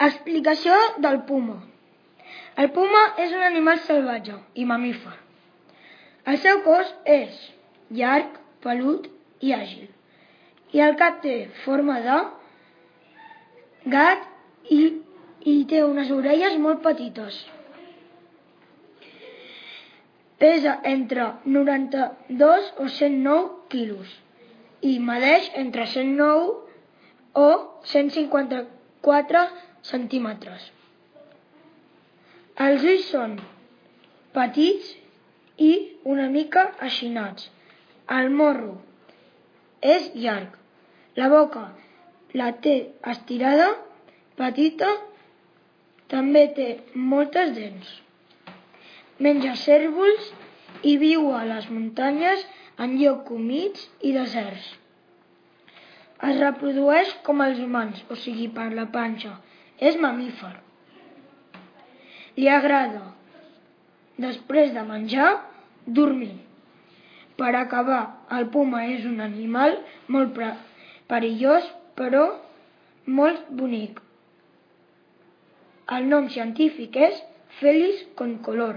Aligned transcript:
Explicació 0.00 0.76
del 1.04 1.18
puma. 1.28 1.58
El 2.56 2.70
puma 2.76 3.00
és 3.20 3.34
un 3.36 3.42
animal 3.44 3.82
salvatge 3.84 4.38
i 4.56 4.64
mamífer. 4.68 5.12
El 6.30 6.38
seu 6.40 6.62
cos 6.64 6.88
és 7.04 7.36
llarg, 7.98 8.38
pelut 8.64 9.10
i 9.44 9.52
àgil. 9.56 9.90
I 10.72 10.82
el 10.86 10.96
cap 10.96 11.20
té 11.24 11.36
forma 11.66 11.98
de 12.06 12.18
gat 13.92 14.24
i, 14.72 14.80
i 15.44 15.56
té 15.68 15.84
unes 15.84 16.10
orelles 16.16 16.56
molt 16.64 16.80
petites. 16.88 17.38
Pesa 20.40 20.78
entre 20.88 21.30
92 21.44 22.74
o 22.80 22.88
109 22.88 23.48
quilos 23.72 24.12
i 24.80 24.96
medeix 25.12 25.50
entre 25.60 25.84
109 25.92 26.54
o 27.36 27.50
154 27.84 29.48
centímetres. 29.86 30.70
Els 32.60 32.84
ulls 32.84 33.06
són 33.12 33.36
petits 34.36 34.90
i 35.60 35.72
una 36.14 36.28
mica 36.32 36.66
aixinats. 36.88 37.48
El 38.18 38.30
morro 38.40 38.74
és 39.94 40.10
llarg. 40.14 40.56
La 41.16 41.28
boca 41.32 41.64
la 42.40 42.50
té 42.64 42.74
estirada, 43.12 43.70
petita, 44.38 44.90
també 46.10 46.44
té 46.56 46.68
moltes 46.94 47.52
dents. 47.56 47.90
Menja 49.20 49.56
cèrvols 49.62 50.30
i 50.86 50.96
viu 51.00 51.30
a 51.36 51.42
les 51.48 51.68
muntanyes 51.70 52.44
en 52.80 52.96
llocs 53.00 53.32
humits 53.36 53.88
i 54.06 54.12
deserts. 54.16 54.68
Es 56.28 56.36
reprodueix 56.40 57.12
com 57.26 57.40
els 57.44 57.60
humans, 57.64 58.00
o 58.12 58.16
sigui, 58.22 58.48
per 58.56 58.68
la 58.76 58.86
panxa. 58.92 59.34
És 59.80 59.96
mamífer. 59.96 60.52
Li 62.36 62.48
agrada, 62.52 63.02
després 64.20 64.74
de 64.76 64.84
menjar, 64.86 65.30
dormir. 65.86 66.34
Per 67.40 67.54
acabar, 67.56 68.02
el 68.36 68.50
puma 68.52 68.84
és 68.92 69.06
un 69.08 69.22
animal 69.24 69.78
molt 70.12 70.36
perillós, 71.08 71.66
però 71.96 72.26
molt 73.08 73.48
bonic. 73.56 73.98
El 75.96 76.06
nom 76.12 76.28
científic 76.30 76.96
és 77.08 77.22
Felis 77.58 78.04
concolor. 78.18 78.76